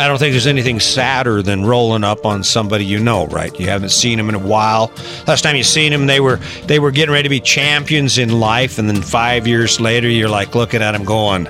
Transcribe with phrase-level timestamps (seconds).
[0.00, 3.54] I don't think there's anything sadder than rolling up on somebody you know, right?
[3.60, 4.90] You haven't seen them in a while.
[5.26, 8.40] Last time you seen them, they were they were getting ready to be champions in
[8.40, 11.44] life, and then five years later, you're like looking at them, going,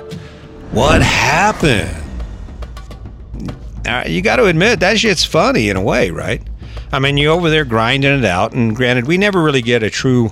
[0.73, 1.95] "What happened?"
[3.87, 6.41] Uh, you got to admit that shit's funny in a way, right?
[6.91, 9.89] I mean, you over there grinding it out, and granted, we never really get a
[9.89, 10.29] true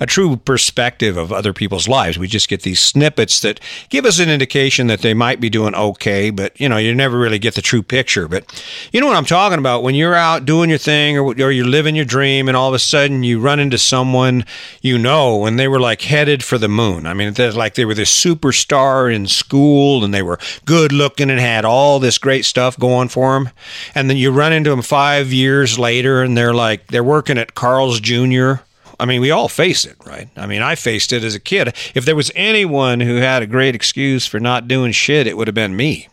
[0.00, 2.18] a true perspective of other people's lives.
[2.18, 5.74] We just get these snippets that give us an indication that they might be doing
[5.74, 8.28] okay, but you know, you never really get the true picture.
[8.28, 8.44] But
[8.92, 11.66] you know what I'm talking about when you're out doing your thing or, or you're
[11.66, 14.44] living your dream and all of a sudden you run into someone
[14.82, 17.06] you know and they were like headed for the moon.
[17.06, 21.30] I mean, it's like they were this superstar in school and they were good looking
[21.30, 23.50] and had all this great stuff going for them.
[23.94, 27.54] And then you run into them five years later and they're like, they're working at
[27.54, 28.62] Carl's Jr
[29.00, 30.28] I mean, we all face it, right?
[30.36, 31.74] I mean, I faced it as a kid.
[31.94, 35.46] If there was anyone who had a great excuse for not doing shit, it would
[35.46, 36.08] have been me.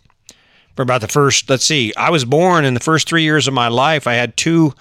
[0.76, 3.54] For about the first, let's see, I was born in the first three years of
[3.54, 4.08] my life.
[4.08, 4.74] I had two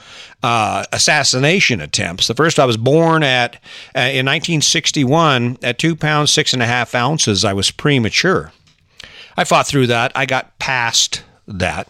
[0.42, 2.26] uh, assassination attempts.
[2.26, 3.54] The first, I was born at
[3.94, 7.44] uh, in 1961 at two pounds six and a half ounces.
[7.44, 8.52] I was premature.
[9.36, 10.10] I fought through that.
[10.16, 11.88] I got past that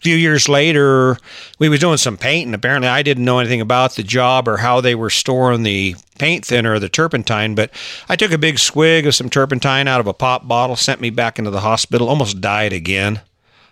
[0.00, 1.18] few years later,
[1.58, 2.54] we was doing some painting.
[2.54, 6.44] Apparently, I didn't know anything about the job or how they were storing the paint
[6.44, 7.70] thinner or the turpentine, but
[8.08, 11.10] I took a big swig of some turpentine out of a pop bottle, sent me
[11.10, 13.20] back into the hospital, almost died again.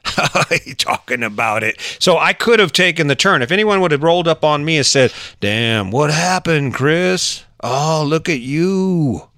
[0.78, 1.80] talking about it.
[1.98, 3.42] So I could have taken the turn.
[3.42, 7.44] If anyone would have rolled up on me and said, Damn, what happened, Chris?
[7.62, 9.28] Oh, look at you.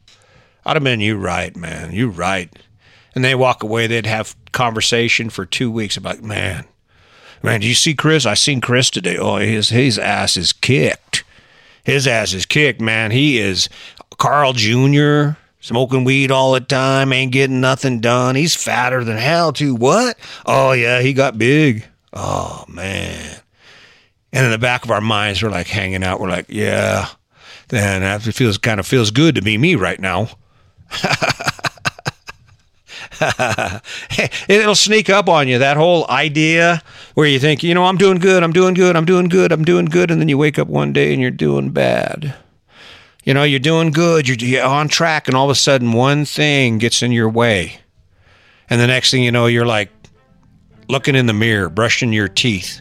[0.65, 1.93] I'd have been, You right, man.
[1.93, 2.51] You right.
[3.15, 6.65] And they walk away, they'd have conversation for two weeks about, man,
[7.43, 8.27] Man, do you see Chris?
[8.27, 9.17] I seen Chris today.
[9.17, 11.25] Oh, his his ass is kicked.
[11.85, 13.11] His ass is kicked, man.
[13.11, 13.69] He is
[14.19, 15.39] Carl Jr.
[15.63, 18.35] Smoking weed all the time, ain't getting nothing done.
[18.35, 19.75] He's fatter than hell, too.
[19.75, 20.19] What?
[20.47, 21.85] Oh, yeah, he got big.
[22.15, 23.41] Oh, man.
[24.33, 26.19] And in the back of our minds, we're like hanging out.
[26.19, 27.09] We're like, yeah,
[27.69, 30.31] then it feels kind of feels good to be me right now.
[34.49, 35.59] It'll sneak up on you.
[35.59, 36.83] That whole idea
[37.15, 39.65] where you think, you know, I'm doing good, I'm doing good, I'm doing good, I'm
[39.65, 42.35] doing good, and then you wake up one day and you're doing bad.
[43.25, 46.25] You know, you're doing good, you're, you're on track, and all of a sudden one
[46.25, 47.81] thing gets in your way.
[48.71, 49.91] And the next thing you know, you're like
[50.89, 52.81] looking in the mirror, brushing your teeth,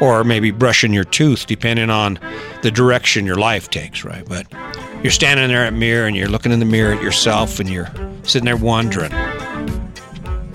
[0.00, 2.18] or maybe brushing your tooth, depending on
[2.62, 4.24] the direction your life takes, right?
[4.28, 4.46] But
[5.02, 7.90] you're standing there at mirror and you're looking in the mirror at yourself and you're
[8.22, 9.12] sitting there wondering,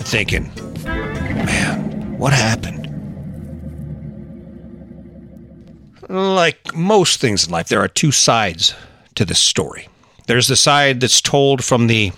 [0.08, 0.50] thinking,
[0.84, 2.86] man, what happened?
[6.08, 8.74] Like most things in life, there are two sides
[9.16, 9.88] to this story.
[10.26, 12.12] There's the side that's told from the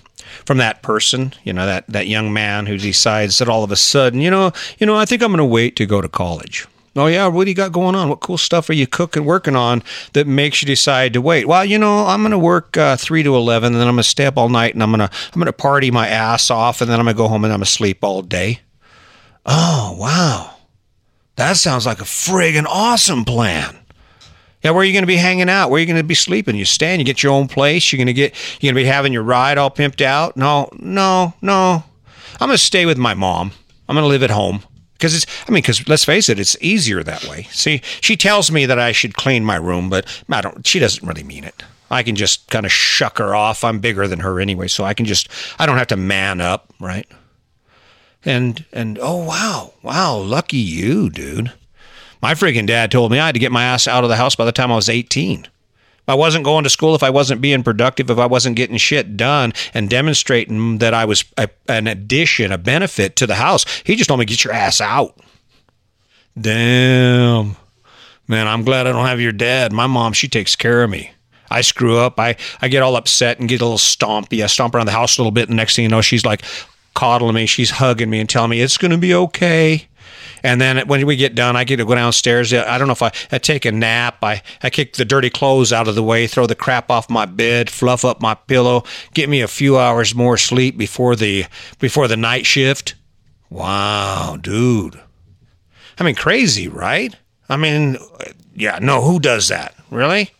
[0.45, 3.75] from that person, you know, that, that young man who decides that all of a
[3.75, 6.65] sudden, you know, you know, I think I'm going to wait to go to college.
[6.93, 8.09] Oh yeah, what do you got going on?
[8.09, 9.81] What cool stuff are you cooking, working on
[10.11, 11.47] that makes you decide to wait?
[11.47, 14.03] Well, you know, I'm going to work uh, three to eleven, and then I'm going
[14.03, 16.49] to stay up all night, and I'm going to I'm going to party my ass
[16.51, 18.59] off, and then I'm going to go home and I'm going to sleep all day.
[19.45, 20.55] Oh wow,
[21.37, 23.77] that sounds like a friggin' awesome plan.
[24.61, 25.69] Yeah, where are you going to be hanging out?
[25.69, 26.57] Where are you going to be sleeping?
[26.57, 26.99] You staying?
[26.99, 27.91] You get your own place?
[27.91, 30.35] You're going to get you're going to be having your ride all pimped out?
[30.35, 31.85] No, no, no.
[32.33, 33.53] I'm going to stay with my mom.
[33.87, 34.63] I'm going to live at home
[35.01, 37.47] because it's i mean because let's face it it's easier that way.
[37.51, 41.05] See she tells me that i should clean my room but i don't she doesn't
[41.05, 41.63] really mean it.
[41.89, 43.65] I can just kind of shuck her off.
[43.65, 46.71] I'm bigger than her anyway so i can just i don't have to man up
[46.79, 47.07] right?
[48.23, 51.51] And and oh wow wow lucky you dude.
[52.21, 54.35] My freaking dad told me i had to get my ass out of the house
[54.35, 55.47] by the time i was 18
[56.07, 59.15] I wasn't going to school, if I wasn't being productive, if I wasn't getting shit
[59.15, 63.95] done and demonstrating that I was a, an addition, a benefit to the house, he
[63.95, 65.19] just told me, get your ass out.
[66.39, 67.55] Damn.
[68.27, 69.73] Man, I'm glad I don't have your dad.
[69.73, 71.11] My mom, she takes care of me.
[71.49, 72.19] I screw up.
[72.19, 74.41] I, I get all upset and get a little stompy.
[74.41, 75.49] I stomp around the house a little bit.
[75.49, 76.43] And next thing you know, she's like
[76.93, 77.45] coddling me.
[77.45, 79.87] She's hugging me and telling me it's going to be okay.
[80.43, 82.53] And then when we get done, I get to go downstairs.
[82.53, 84.23] I don't know if I, I take a nap.
[84.23, 87.25] I, I kick the dirty clothes out of the way, throw the crap off my
[87.25, 88.83] bed, fluff up my pillow,
[89.13, 91.45] get me a few hours more sleep before the
[91.79, 92.95] before the night shift.
[93.49, 94.99] Wow, dude.
[95.99, 97.15] I mean, crazy, right?
[97.49, 97.97] I mean,
[98.55, 99.75] yeah, no, who does that?
[99.89, 100.31] Really?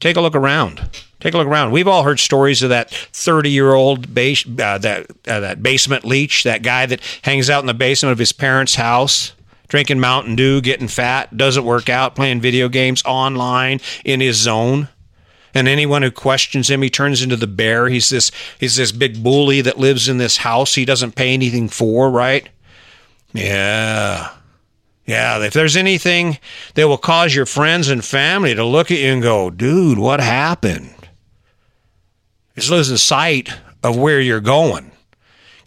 [0.00, 0.88] Take a look around.
[1.24, 1.70] Take a look around.
[1.70, 6.04] We've all heard stories of that 30 year old base, uh, that uh, that basement
[6.04, 9.32] leech, that guy that hangs out in the basement of his parents' house,
[9.68, 14.88] drinking Mountain Dew, getting fat, doesn't work out, playing video games online in his zone.
[15.54, 17.88] And anyone who questions him, he turns into the bear.
[17.88, 18.30] He's this
[18.60, 22.46] he's this big bully that lives in this house he doesn't pay anything for, right?
[23.32, 24.30] Yeah.
[25.06, 26.38] Yeah, if there's anything
[26.74, 30.20] that will cause your friends and family to look at you and go, dude, what
[30.20, 30.93] happened?
[32.56, 33.50] It's losing sight
[33.82, 34.92] of where you're going.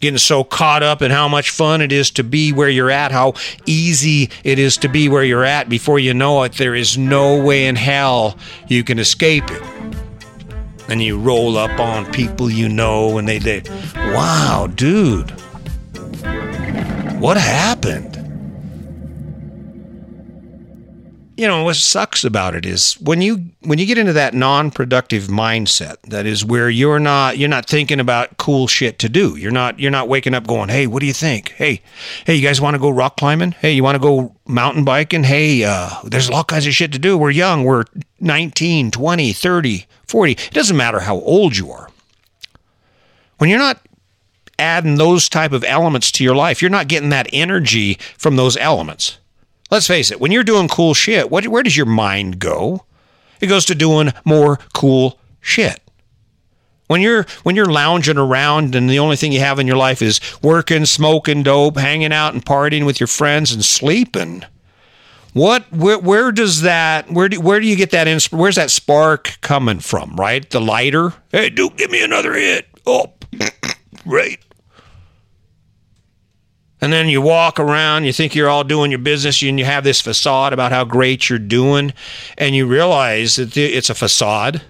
[0.00, 3.12] Getting so caught up in how much fun it is to be where you're at,
[3.12, 3.34] how
[3.66, 5.68] easy it is to be where you're at.
[5.68, 8.38] Before you know it, there is no way in hell
[8.68, 9.62] you can escape it.
[10.88, 13.62] And you roll up on people you know, and they, say,
[13.96, 15.30] wow, dude,
[17.20, 18.17] what happened?
[21.38, 25.28] You know what sucks about it is when you when you get into that non-productive
[25.28, 29.36] mindset that is where you're not you're not thinking about cool shit to do.
[29.36, 31.50] You're not you're not waking up going hey what do you think?
[31.50, 31.80] Hey
[32.26, 33.52] hey you guys want to go rock climbing?
[33.52, 35.22] Hey you want to go mountain biking?
[35.22, 37.16] Hey uh, there's all kinds of shit to do.
[37.16, 37.62] We're young.
[37.62, 37.84] We're
[38.18, 41.88] 19 20 30 40 it doesn't matter how old you are.
[43.36, 43.80] When you're not
[44.58, 48.56] adding those type of elements to your life you're not getting that energy from those
[48.56, 49.18] elements
[49.70, 52.84] Let's face it, when you're doing cool shit, what, where does your mind go?
[53.40, 55.80] It goes to doing more cool shit.
[56.86, 60.00] When you're when you're lounging around and the only thing you have in your life
[60.00, 64.42] is working, smoking dope, hanging out and partying with your friends and sleeping,
[65.34, 68.70] what where, where does that where do where do you get that insp- where's that
[68.70, 70.48] spark coming from, right?
[70.48, 71.12] The lighter?
[71.30, 72.66] Hey, dude, give me another hit.
[72.86, 73.12] Oh,
[74.06, 74.40] right.
[76.80, 79.82] And then you walk around, you think you're all doing your business, and you have
[79.82, 81.92] this facade about how great you're doing,
[82.36, 84.62] and you realize that it's a facade.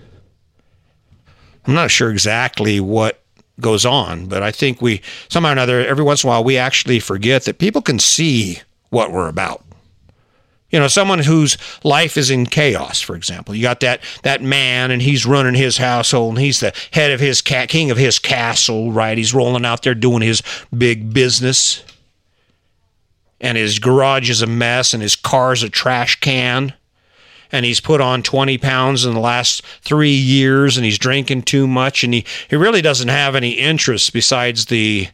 [1.66, 3.22] I'm not sure exactly what
[3.60, 6.56] goes on, but I think we, somehow or another, every once in a while, we
[6.56, 9.62] actually forget that people can see what we're about.
[10.70, 13.54] You know, someone whose life is in chaos, for example.
[13.54, 17.20] You got that that man, and he's running his household, and he's the head of
[17.20, 19.16] his cat, king of his castle, right?
[19.16, 20.42] He's rolling out there doing his
[20.76, 21.82] big business
[23.40, 26.74] and his garage is a mess and his car's a trash can
[27.50, 31.66] and he's put on 20 pounds in the last three years and he's drinking too
[31.66, 35.08] much and he, he really doesn't have any interests besides the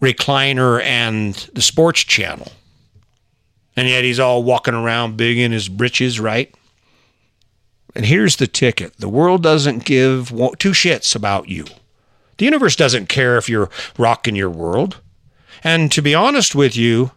[0.00, 2.52] recliner and the sports channel.
[3.76, 6.52] And yet he's all walking around big in his britches, right?
[7.94, 10.28] And here's the ticket the world doesn't give
[10.58, 11.64] two shits about you.
[12.38, 15.00] The universe doesn't care if you're rocking your world.
[15.64, 17.10] And to be honest with you,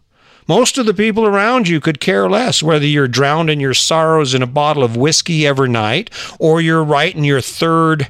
[0.51, 4.33] most of the people around you could care less whether you're drowned in your sorrows
[4.33, 6.09] in a bottle of whiskey every night
[6.39, 8.09] or you're writing your third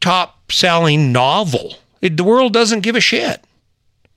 [0.00, 1.76] top selling novel.
[2.02, 3.44] It, the world doesn't give a shit.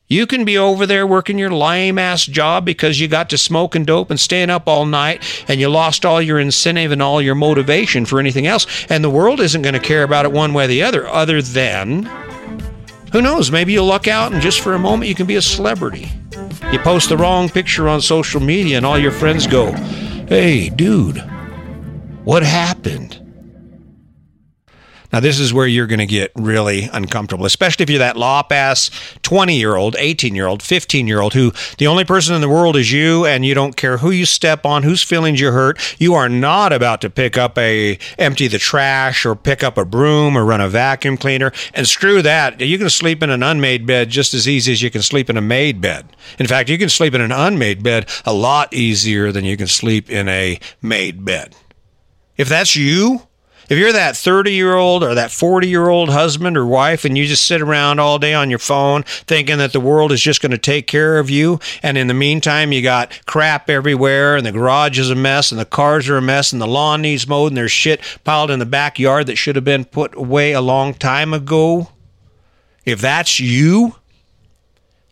[0.08, 3.76] You can be over there working your lame ass job because you got to smoke
[3.76, 7.22] and dope and staying up all night and you lost all your incentive and all
[7.22, 8.66] your motivation for anything else.
[8.90, 11.44] And the world isn't going to care about it one way or the other, other
[11.44, 12.10] than
[13.12, 15.42] who knows, maybe you'll luck out and just for a moment you can be a
[15.44, 16.10] celebrity.
[16.72, 19.74] You post the wrong picture on social media, and all your friends go,
[20.28, 21.18] Hey, dude,
[22.24, 23.21] what happened?
[25.12, 28.52] Now, this is where you're going to get really uncomfortable, especially if you're that lop
[28.52, 28.90] ass
[29.24, 32.50] 20 year old, 18 year old, 15 year old who the only person in the
[32.50, 35.80] world is you and you don't care who you step on, whose feelings you hurt.
[36.00, 39.86] You are not about to pick up a empty the trash or pick up a
[39.86, 41.52] broom or run a vacuum cleaner.
[41.74, 42.62] And screw that.
[42.62, 45.38] You can sleep in an unmade bed just as easy as you can sleep in
[45.38, 46.16] a made bed.
[46.40, 49.68] In fact, you can sleep in an unmade bed a lot easier than you can
[49.68, 51.56] sleep in a made bed.
[52.38, 53.28] If that's you,
[53.70, 57.18] if you're that 30 year old or that 40 year old husband or wife and
[57.18, 60.42] you just sit around all day on your phone thinking that the world is just
[60.42, 64.46] going to take care of you, and in the meantime, you got crap everywhere and
[64.46, 67.28] the garage is a mess and the cars are a mess and the lawn needs
[67.28, 70.62] mowed and there's shit piled in the backyard that should have been put away a
[70.62, 71.90] long time ago,
[72.86, 73.96] if that's you,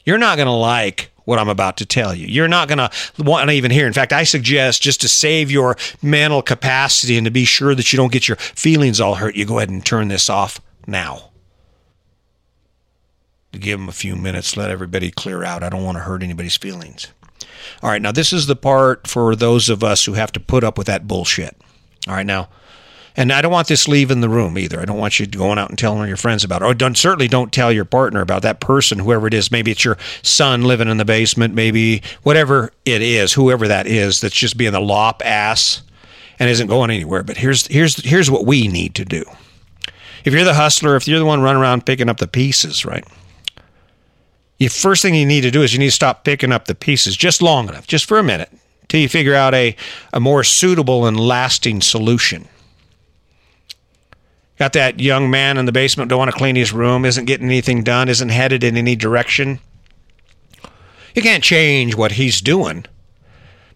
[0.03, 2.25] you're not going to like what I'm about to tell you.
[2.25, 3.85] You're not going to want to even hear.
[3.85, 7.93] In fact, I suggest just to save your mental capacity and to be sure that
[7.93, 11.29] you don't get your feelings all hurt, you go ahead and turn this off now.
[13.53, 15.63] To give them a few minutes, let everybody clear out.
[15.63, 17.07] I don't want to hurt anybody's feelings.
[17.83, 20.63] All right, now this is the part for those of us who have to put
[20.63, 21.55] up with that bullshit.
[22.07, 22.49] All right, now
[23.19, 24.79] and I don't want this leaving the room either.
[24.79, 26.65] I don't want you going out and telling your friends about it.
[26.65, 29.51] Or don't, certainly don't tell your partner about that person, whoever it is.
[29.51, 34.21] Maybe it's your son living in the basement, maybe whatever it is, whoever that is,
[34.21, 35.81] that's just being a lop ass
[36.39, 37.21] and isn't going anywhere.
[37.23, 39.25] But here's here's here's what we need to do.
[40.23, 43.05] If you're the hustler, if you're the one running around picking up the pieces, right?
[44.59, 46.75] The first thing you need to do is you need to stop picking up the
[46.75, 48.49] pieces just long enough, just for a minute,
[48.87, 49.75] till you figure out a,
[50.13, 52.47] a more suitable and lasting solution.
[54.59, 57.47] Got that young man in the basement, don't want to clean his room, isn't getting
[57.47, 59.59] anything done, isn't headed in any direction.
[61.15, 62.85] You can't change what he's doing,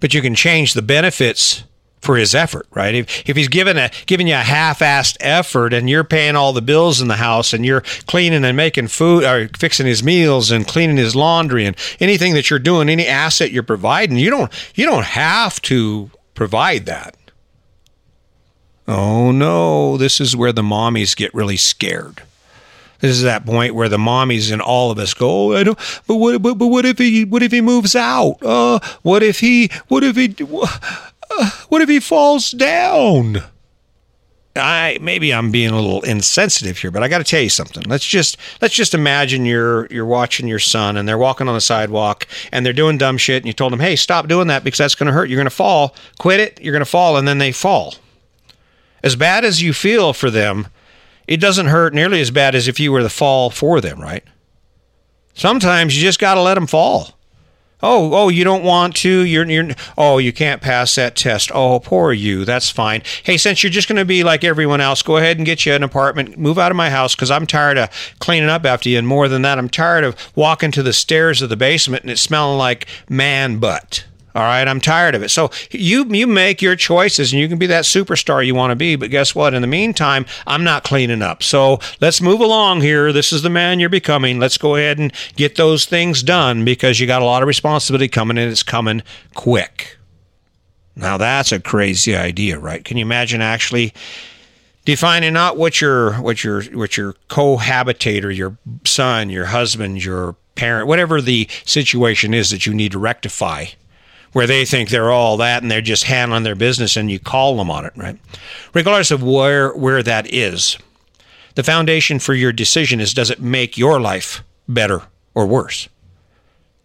[0.01, 1.63] but you can change the benefits
[2.01, 2.93] for his effort, right?
[2.93, 6.61] If, if he's giving a giving you a half-assed effort and you're paying all the
[6.61, 10.67] bills in the house and you're cleaning and making food or fixing his meals and
[10.67, 14.85] cleaning his laundry and anything that you're doing, any asset you're providing, you don't you
[14.85, 17.15] don't have to provide that.
[18.87, 22.23] Oh no, this is where the mommies get really scared.
[22.99, 25.77] This is that point where the mommies and all of us go, oh, I don't,
[26.07, 28.37] but what, but, but what if he, what if he moves out?
[28.41, 33.43] Uh, what if he, what if he, uh, what if he falls down?
[34.55, 37.83] I maybe I'm being a little insensitive here, but I got to tell you something.
[37.87, 41.61] Let's just let's just imagine you're you're watching your son and they're walking on the
[41.61, 44.77] sidewalk and they're doing dumb shit and you told them, "Hey, stop doing that because
[44.77, 45.27] that's going to hurt.
[45.27, 45.95] You're going to fall.
[46.19, 46.61] Quit it.
[46.61, 47.95] You're going to fall." And then they fall.
[49.03, 50.67] As bad as you feel for them,
[51.27, 54.23] it doesn't hurt nearly as bad as if you were the fall for them, right?
[55.33, 57.17] Sometimes you just got to let them fall.
[57.85, 59.25] Oh, oh, you don't want to.
[59.25, 59.71] You're, you're.
[59.97, 61.51] Oh, you can't pass that test.
[61.53, 62.45] Oh, poor you.
[62.45, 63.01] That's fine.
[63.23, 65.73] Hey, since you're just going to be like everyone else, go ahead and get you
[65.73, 66.37] an apartment.
[66.37, 68.97] Move out of my house because I'm tired of cleaning up after you.
[68.97, 72.11] And more than that, I'm tired of walking to the stairs of the basement and
[72.11, 74.05] it smelling like man butt.
[74.35, 75.29] All right, I'm tired of it.
[75.29, 78.75] So you you make your choices and you can be that superstar you want to
[78.75, 79.53] be, but guess what?
[79.53, 81.43] In the meantime, I'm not cleaning up.
[81.43, 83.13] So let's move along here.
[83.13, 84.39] This is the man you're becoming.
[84.39, 88.07] Let's go ahead and get those things done because you got a lot of responsibility
[88.07, 89.03] coming and it's coming
[89.35, 89.97] quick.
[90.95, 92.83] Now that's a crazy idea, right?
[92.83, 93.93] Can you imagine actually
[94.85, 100.87] defining not what your what your what your cohabitator, your son, your husband, your parent,
[100.87, 103.65] whatever the situation is that you need to rectify
[104.33, 107.55] where they think they're all that and they're just handling their business and you call
[107.57, 108.17] them on it, right?
[108.73, 110.77] Regardless of where where that is.
[111.55, 115.03] The foundation for your decision is does it make your life better
[115.35, 115.87] or worse?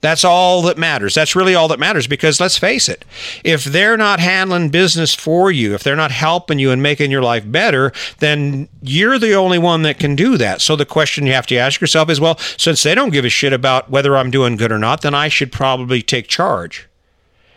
[0.01, 1.15] That's all that matters.
[1.15, 3.05] That's really all that matters because let's face it,
[3.43, 7.23] if they're not handling business for you, if they're not helping you and making your
[7.23, 10.61] life better, then you're the only one that can do that.
[10.61, 13.29] So the question you have to ask yourself is well, since they don't give a
[13.29, 16.89] shit about whether I'm doing good or not, then I should probably take charge.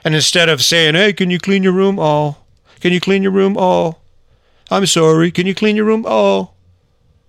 [0.03, 1.99] And instead of saying, hey, can you clean your room?
[1.99, 2.37] Oh,
[2.79, 3.55] can you clean your room?
[3.57, 3.97] Oh,
[4.69, 5.31] I'm sorry.
[5.31, 6.05] Can you clean your room?
[6.07, 6.51] Oh.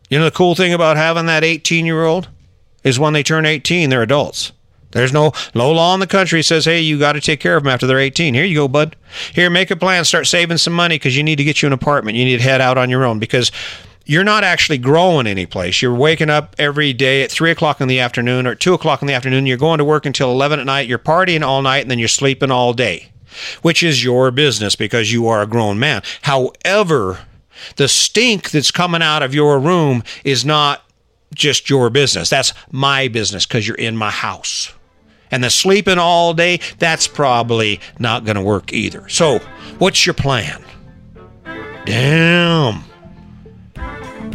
[0.08, 2.28] You know, the cool thing about having that 18 year old
[2.84, 4.52] is when they turn 18, they're adults.
[4.92, 7.64] There's no no law in the country says, hey, you got to take care of
[7.64, 8.34] them after they're 18.
[8.34, 8.94] Here you go, bud.
[9.32, 10.04] Here, make a plan.
[10.04, 12.16] Start saving some money because you need to get you an apartment.
[12.16, 13.50] You need to head out on your own because
[14.04, 15.80] you're not actually growing any place.
[15.80, 19.08] You're waking up every day at three o'clock in the afternoon or two o'clock in
[19.08, 19.46] the afternoon.
[19.46, 20.88] You're going to work until 11 at night.
[20.88, 23.12] You're partying all night and then you're sleeping all day,
[23.62, 26.02] which is your business because you are a grown man.
[26.22, 27.20] However,
[27.76, 30.82] the stink that's coming out of your room is not
[31.34, 32.28] just your business.
[32.28, 34.72] That's my business because you're in my house.
[35.30, 39.08] And the sleeping all day, that's probably not going to work either.
[39.08, 39.38] So,
[39.78, 40.62] what's your plan?
[41.86, 42.84] Damn.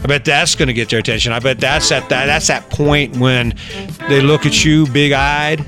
[0.04, 1.34] I bet that's going to get their attention.
[1.34, 3.56] I bet that's at that that's that point when
[4.08, 5.60] they look at you big eyed.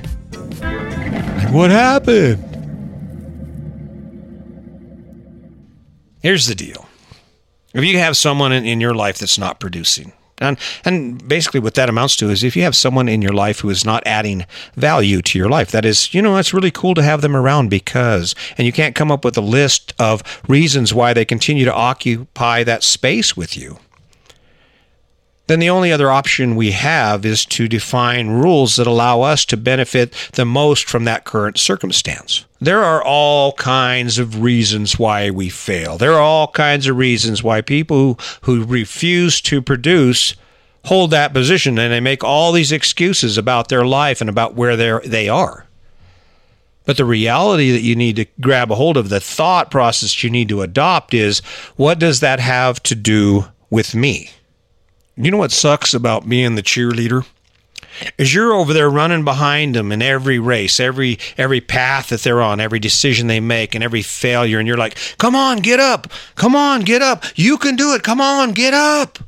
[0.62, 2.46] Like, what happened?
[6.22, 6.86] Here's the deal.
[7.74, 11.74] If you have someone in, in your life that's not producing, and and basically what
[11.74, 14.46] that amounts to is if you have someone in your life who is not adding
[14.76, 17.68] value to your life, that is, you know, it's really cool to have them around
[17.68, 21.74] because and you can't come up with a list of reasons why they continue to
[21.74, 23.78] occupy that space with you
[25.50, 29.56] then the only other option we have is to define rules that allow us to
[29.56, 32.44] benefit the most from that current circumstance.
[32.60, 35.98] There are all kinds of reasons why we fail.
[35.98, 40.36] There are all kinds of reasons why people who, refuse to produce
[40.84, 44.76] hold that position and they make all these excuses about their life and about where
[44.76, 45.66] they they are.
[46.84, 50.30] But the reality that you need to grab a hold of, the thought process you
[50.30, 51.40] need to adopt is
[51.74, 54.30] what does that have to do with me?
[55.16, 57.26] You know what sucks about being the cheerleader?
[58.16, 62.40] Is you're over there running behind them in every race, every every path that they're
[62.40, 66.10] on, every decision they make, and every failure, and you're like, "Come on, get up!
[66.36, 67.24] Come on, get up!
[67.34, 68.02] You can do it!
[68.02, 69.18] Come on, get up!"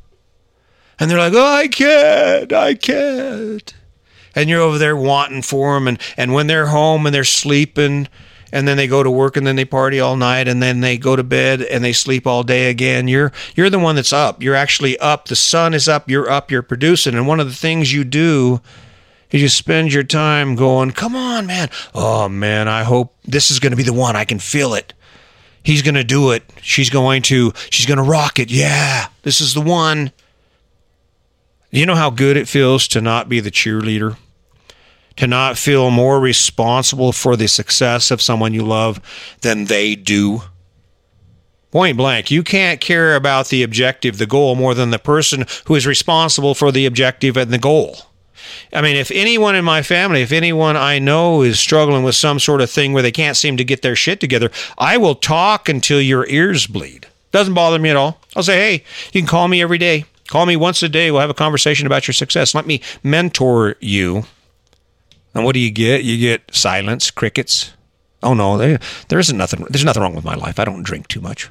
[0.99, 2.53] And they're like, "Oh, I can't!
[2.53, 3.75] I can't!"
[4.35, 8.09] And you're over there wanting for them, and and when they're home and they're sleeping,
[8.53, 10.99] and then they go to work and then they party all night and then they
[10.99, 13.09] go to bed and they sleep all day again.
[13.09, 14.43] You're you're the one that's up.
[14.43, 15.27] You're actually up.
[15.27, 16.09] The sun is up.
[16.09, 16.51] You're up.
[16.51, 17.15] You're producing.
[17.15, 18.61] And one of the things you do
[19.31, 21.71] is you spend your time going, "Come on, man.
[21.95, 24.15] Oh man, I hope this is going to be the one.
[24.15, 24.93] I can feel it.
[25.63, 26.43] He's going to do it.
[26.61, 28.51] She's going to she's going to rock it.
[28.51, 29.07] Yeah.
[29.23, 30.13] This is the one."
[31.75, 34.19] You know how good it feels to not be the cheerleader?
[35.17, 39.01] To not feel more responsible for the success of someone you love
[39.41, 40.43] than they do?
[41.71, 45.75] Point blank, you can't care about the objective, the goal, more than the person who
[45.75, 47.97] is responsible for the objective and the goal.
[48.73, 52.39] I mean, if anyone in my family, if anyone I know is struggling with some
[52.39, 55.69] sort of thing where they can't seem to get their shit together, I will talk
[55.69, 57.07] until your ears bleed.
[57.31, 58.19] Doesn't bother me at all.
[58.37, 60.05] I'll say, hey, you can call me every day.
[60.29, 61.11] Call me once a day.
[61.11, 62.55] We'll have a conversation about your success.
[62.55, 64.25] Let me mentor you.
[65.35, 66.05] And what do you get?
[66.05, 67.73] You get silence, crickets.
[68.23, 69.67] Oh no, there, there isn't nothing.
[69.69, 70.59] There's nothing wrong with my life.
[70.59, 71.51] I don't drink too much.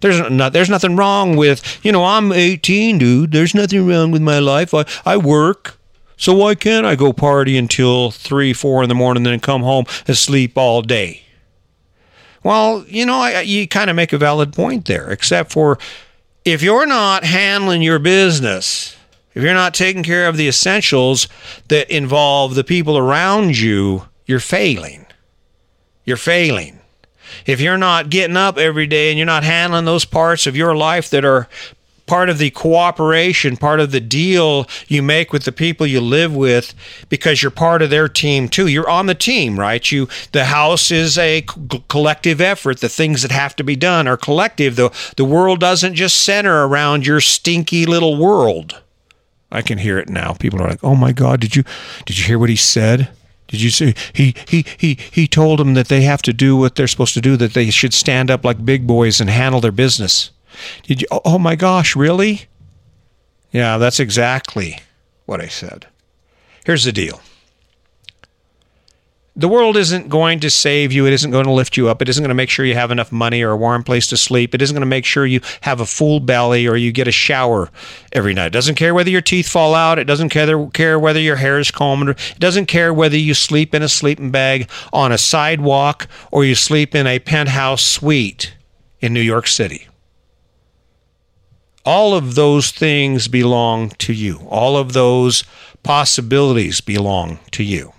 [0.00, 3.32] There's not, there's nothing wrong with, you know, I'm 18, dude.
[3.32, 4.74] There's nothing wrong with my life.
[4.74, 5.78] I, I work.
[6.16, 9.86] So why can't I go party until 3, 4 in the morning then come home
[10.06, 11.22] and sleep all day?
[12.42, 15.78] Well, you know, I, you kind of make a valid point there, except for
[16.44, 18.96] if you're not handling your business,
[19.34, 21.28] if you're not taking care of the essentials
[21.68, 25.06] that involve the people around you, you're failing.
[26.04, 26.80] You're failing
[27.46, 30.76] if you're not getting up every day and you're not handling those parts of your
[30.76, 31.48] life that are
[32.06, 36.34] part of the cooperation, part of the deal you make with the people you live
[36.36, 36.74] with
[37.08, 38.66] because you're part of their team too.
[38.66, 39.90] You're on the team, right?
[39.90, 41.42] You the house is a
[41.88, 42.80] collective effort.
[42.80, 44.76] The things that have to be done are collective.
[44.76, 48.82] The the world doesn't just center around your stinky little world.
[49.54, 50.34] I can hear it now.
[50.34, 51.64] People are like, "Oh my god, did you
[52.04, 53.08] did you hear what he said?"
[53.48, 56.74] Did you see he he he he told them that they have to do what
[56.74, 59.72] they're supposed to do that they should stand up like big boys and handle their
[59.72, 60.30] business.
[60.82, 62.46] Did you Oh my gosh, really?
[63.52, 64.80] Yeah, that's exactly
[65.26, 65.86] what I said.
[66.64, 67.20] Here's the deal.
[69.36, 71.06] The world isn't going to save you.
[71.06, 72.00] It isn't going to lift you up.
[72.00, 74.16] It isn't going to make sure you have enough money or a warm place to
[74.16, 74.54] sleep.
[74.54, 77.12] It isn't going to make sure you have a full belly or you get a
[77.12, 77.68] shower
[78.12, 78.46] every night.
[78.46, 79.98] It doesn't care whether your teeth fall out.
[79.98, 82.10] It doesn't care, whether your hair is combed.
[82.10, 86.54] It doesn't care whether you sleep in a sleeping bag on a sidewalk or you
[86.54, 88.54] sleep in a penthouse suite
[89.00, 89.88] in New York City.
[91.84, 94.46] All of those things belong to you.
[94.48, 95.42] All of those
[95.82, 97.93] possibilities belong to you.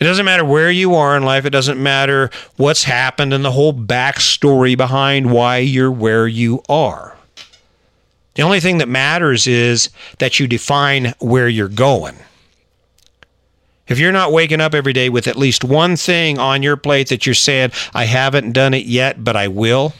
[0.00, 1.44] It doesn't matter where you are in life.
[1.44, 7.18] It doesn't matter what's happened and the whole backstory behind why you're where you are.
[8.34, 12.16] The only thing that matters is that you define where you're going.
[13.88, 17.08] If you're not waking up every day with at least one thing on your plate
[17.08, 19.92] that you're saying, I haven't done it yet, but I will.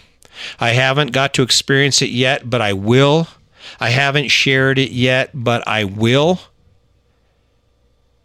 [0.59, 3.29] I haven't got to experience it yet, but I will.
[3.79, 6.41] I haven't shared it yet, but I will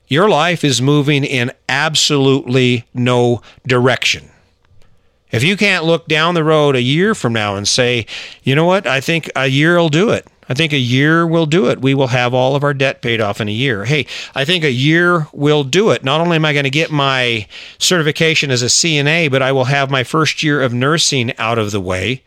[0.08, 4.30] your life is moving in absolutely no direction.
[5.32, 8.06] If you can't look down the road a year from now and say,
[8.44, 10.28] you know what, I think a year will do it.
[10.48, 11.82] I think a year will do it.
[11.82, 13.86] We will have all of our debt paid off in a year.
[13.86, 16.04] Hey, I think a year will do it.
[16.04, 17.48] Not only am I going to get my
[17.80, 21.72] certification as a CNA, but I will have my first year of nursing out of
[21.72, 22.22] the way.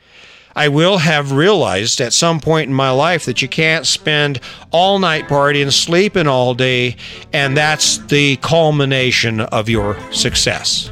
[0.56, 4.98] I will have realized at some point in my life that you can't spend all
[4.98, 6.96] night partying, sleeping all day,
[7.32, 10.90] and that's the culmination of your success.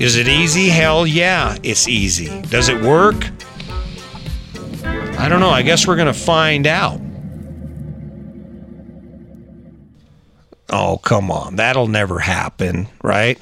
[0.00, 0.68] Is it easy?
[0.68, 2.40] Hell yeah, it's easy.
[2.42, 3.30] Does it work?
[5.18, 5.50] I don't know.
[5.50, 7.00] I guess we're going to find out.
[10.70, 11.56] Oh, come on.
[11.56, 13.38] That'll never happen, right?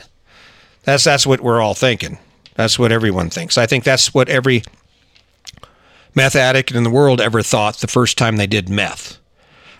[0.82, 2.18] That's that's what we're all thinking.
[2.56, 3.56] That's what everyone thinks.
[3.56, 4.64] I think that's what every
[6.14, 9.18] meth addict in the world ever thought the first time they did meth.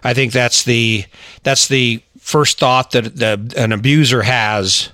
[0.03, 1.05] I think that's the
[1.43, 4.91] that's the first thought that the, an abuser has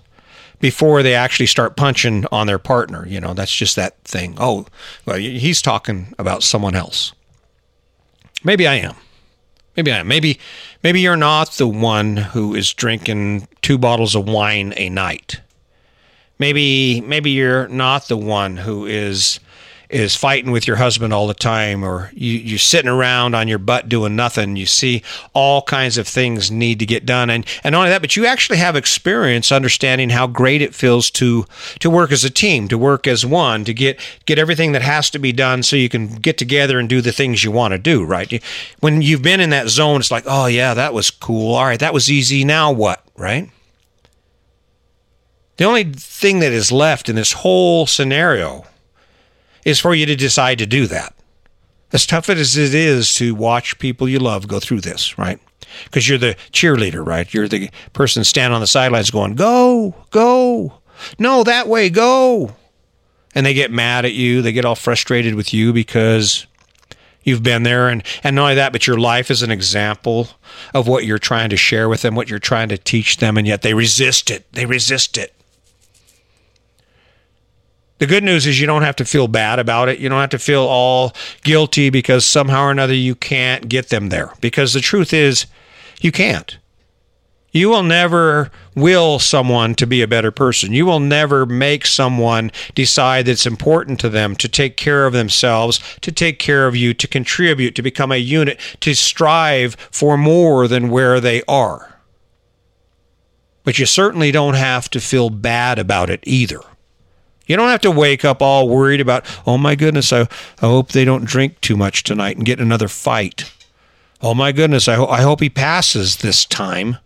[0.60, 3.06] before they actually start punching on their partner.
[3.06, 4.36] You know, that's just that thing.
[4.38, 4.66] Oh,
[5.04, 7.12] well, he's talking about someone else.
[8.42, 8.94] Maybe I am.
[9.76, 10.08] Maybe I am.
[10.08, 10.38] Maybe
[10.82, 15.40] maybe you're not the one who is drinking two bottles of wine a night.
[16.38, 19.40] Maybe maybe you're not the one who is
[19.88, 23.58] is fighting with your husband all the time or you, you're sitting around on your
[23.58, 24.56] butt doing nothing.
[24.56, 27.30] You see all kinds of things need to get done.
[27.30, 31.10] And and not only that but you actually have experience understanding how great it feels
[31.12, 31.46] to
[31.78, 35.10] to work as a team to work as one to get get everything that has
[35.10, 37.78] to be done so you can get together and do the things you want to
[37.78, 38.42] do right?
[38.80, 41.54] When you've been in that zone it's like oh yeah that was cool.
[41.54, 42.44] All right that was easy.
[42.44, 43.50] Now what right?
[45.56, 48.66] The only thing that is left in this whole scenario
[49.66, 51.12] is for you to decide to do that.
[51.92, 55.40] As tough as it is to watch people you love go through this, right?
[55.84, 57.32] Because you're the cheerleader, right?
[57.34, 60.80] You're the person standing on the sidelines going, go, go,
[61.18, 62.54] no, that way, go.
[63.34, 64.40] And they get mad at you.
[64.40, 66.46] They get all frustrated with you because
[67.26, 70.28] You've been there, and, and not only that, but your life is an example
[70.72, 73.48] of what you're trying to share with them, what you're trying to teach them, and
[73.48, 74.46] yet they resist it.
[74.52, 75.34] They resist it.
[77.98, 79.98] The good news is you don't have to feel bad about it.
[79.98, 84.10] You don't have to feel all guilty because somehow or another you can't get them
[84.10, 84.32] there.
[84.40, 85.46] Because the truth is,
[86.00, 86.58] you can't.
[87.52, 90.74] You will never will someone to be a better person.
[90.74, 95.14] You will never make someone decide that it's important to them to take care of
[95.14, 100.18] themselves, to take care of you, to contribute, to become a unit, to strive for
[100.18, 101.98] more than where they are.
[103.64, 106.60] But you certainly don't have to feel bad about it either.
[107.46, 110.26] You don't have to wake up all worried about, oh my goodness, I, I
[110.66, 113.52] hope they don't drink too much tonight and get another fight.
[114.20, 116.98] Oh my goodness, I, ho- I hope he passes this time.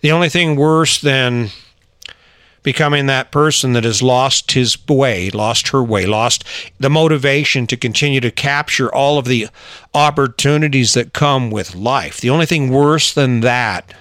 [0.00, 1.50] The only thing worse than
[2.62, 6.44] becoming that person that has lost his way, lost her way, lost
[6.78, 9.48] the motivation to continue to capture all of the
[9.94, 12.20] opportunities that come with life.
[12.20, 13.92] The only thing worse than that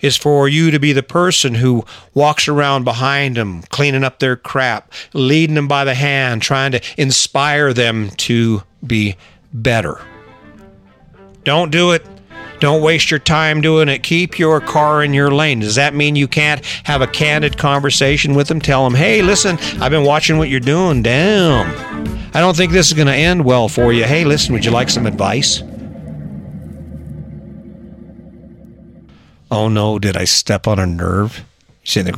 [0.00, 4.36] is for you to be the person who walks around behind them, cleaning up their
[4.36, 9.16] crap, leading them by the hand, trying to inspire them to be
[9.52, 10.00] better.
[11.44, 12.04] Don't do it
[12.58, 14.02] don't waste your time doing it.
[14.02, 15.60] Keep your car in your lane.
[15.60, 18.60] Does that mean you can't have a candid conversation with them?
[18.60, 21.02] Tell them, hey, listen, I've been watching what you're doing.
[21.02, 21.66] Damn.
[22.34, 24.04] I don't think this is going to end well for you.
[24.04, 25.62] Hey, listen, would you like some advice?
[29.50, 31.44] Oh no, did I step on a nerve?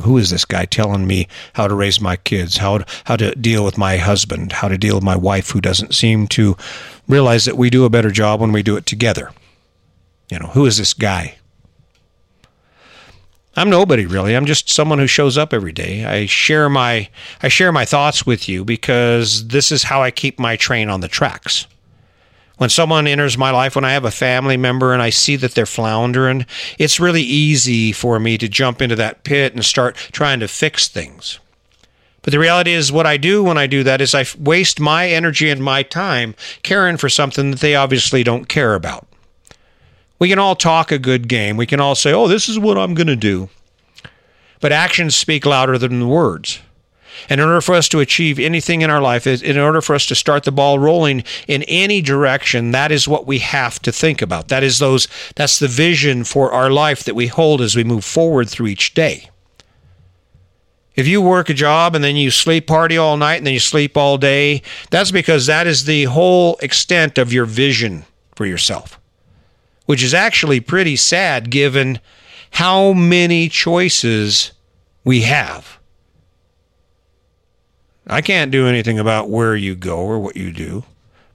[0.01, 3.35] Who is this guy telling me how to raise my kids, how to, how to
[3.35, 6.57] deal with my husband, how to deal with my wife who doesn't seem to
[7.07, 9.31] realize that we do a better job when we do it together?
[10.31, 11.35] You know, who is this guy?
[13.55, 14.35] I'm nobody really.
[14.35, 16.05] I'm just someone who shows up every day.
[16.05, 17.09] I share my
[17.43, 21.01] I share my thoughts with you because this is how I keep my train on
[21.01, 21.67] the tracks.
[22.59, 25.55] When someone enters my life, when I have a family member and I see that
[25.55, 26.45] they're floundering,
[26.77, 30.89] it's really easy for me to jump into that pit and start trying to fix
[30.89, 31.39] things.
[32.21, 35.07] But the reality is, what I do when I do that is I waste my
[35.07, 39.07] energy and my time caring for something that they obviously don't care about.
[40.19, 41.55] We can all talk a good game.
[41.55, 43.47] We can all say, oh, this is what I'm going to do.
[44.59, 46.59] But actions speak louder than words.
[47.27, 50.05] And in order for us to achieve anything in our life, in order for us
[50.07, 54.21] to start the ball rolling in any direction, that is what we have to think
[54.21, 54.47] about.
[54.47, 58.05] That is those that's the vision for our life that we hold as we move
[58.05, 59.29] forward through each day.
[60.95, 63.59] If you work a job and then you sleep party all night and then you
[63.59, 68.05] sleep all day, that's because that is the whole extent of your vision
[68.35, 68.99] for yourself
[69.89, 71.99] which is actually pretty sad given
[72.51, 74.51] how many choices
[75.03, 75.78] we have.
[78.09, 80.83] I can't do anything about where you go or what you do,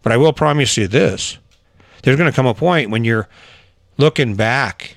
[0.02, 1.38] but I will promise you this.
[2.02, 3.28] There's going to come a point when you're
[3.96, 4.96] looking back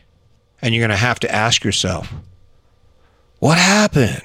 [0.61, 2.11] and you're going to have to ask yourself,
[3.39, 4.23] what happened?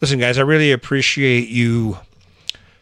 [0.00, 1.98] Listen, guys, I really appreciate you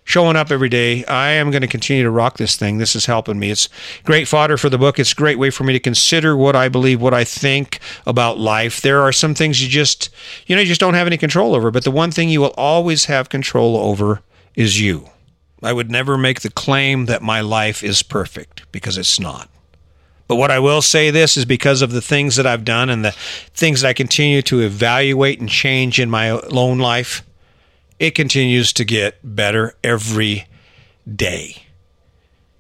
[0.09, 1.05] showing up every day.
[1.05, 2.79] I am going to continue to rock this thing.
[2.79, 3.51] This is helping me.
[3.51, 3.69] It's
[4.05, 4.99] great fodder for the book.
[4.99, 8.39] It's a great way for me to consider what I believe, what I think about
[8.39, 8.81] life.
[8.81, 10.09] There are some things you just,
[10.47, 11.71] you know, you just don't have any control over.
[11.71, 14.23] But the one thing you will always have control over
[14.55, 15.11] is you.
[15.63, 19.51] I would never make the claim that my life is perfect because it's not.
[20.27, 23.05] But what I will say this is because of the things that I've done and
[23.05, 27.23] the things that I continue to evaluate and change in my own life,
[27.99, 30.47] it continues to get better every
[31.13, 31.63] day.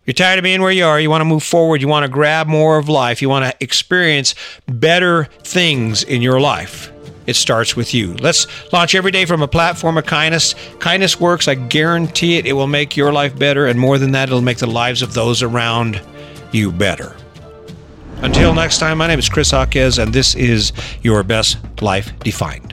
[0.05, 0.99] You're tired of being where you are.
[0.99, 1.83] You want to move forward.
[1.83, 3.21] You want to grab more of life.
[3.21, 4.35] You want to experience
[4.67, 6.91] better things in your life.
[7.27, 8.15] It starts with you.
[8.15, 10.55] Let's launch every day from a platform of kindness.
[10.79, 11.47] Kindness works.
[11.47, 12.47] I guarantee it.
[12.47, 13.67] It will make your life better.
[13.67, 16.01] And more than that, it'll make the lives of those around
[16.53, 17.15] you better.
[18.23, 20.73] Until next time, my name is Chris Hawkes, and this is
[21.03, 22.68] Your Best Life Defined.